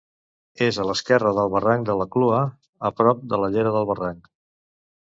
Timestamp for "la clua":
2.01-2.41